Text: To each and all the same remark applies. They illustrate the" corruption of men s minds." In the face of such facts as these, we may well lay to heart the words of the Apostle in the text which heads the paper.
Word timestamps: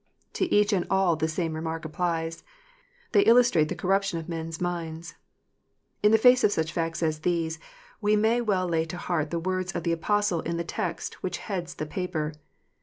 To 0.33 0.51
each 0.51 0.73
and 0.73 0.87
all 0.89 1.15
the 1.15 1.27
same 1.27 1.53
remark 1.53 1.85
applies. 1.85 2.43
They 3.11 3.21
illustrate 3.21 3.69
the" 3.69 3.75
corruption 3.85 4.17
of 4.17 4.27
men 4.27 4.47
s 4.47 4.59
minds." 4.59 5.13
In 6.01 6.11
the 6.11 6.17
face 6.17 6.43
of 6.43 6.51
such 6.51 6.73
facts 6.73 7.03
as 7.03 7.19
these, 7.19 7.59
we 8.01 8.15
may 8.15 8.41
well 8.41 8.67
lay 8.67 8.85
to 8.85 8.97
heart 8.97 9.29
the 9.29 9.37
words 9.37 9.73
of 9.73 9.83
the 9.83 9.91
Apostle 9.91 10.41
in 10.41 10.57
the 10.57 10.63
text 10.63 11.21
which 11.21 11.37
heads 11.37 11.75
the 11.75 11.85
paper. 11.85 12.33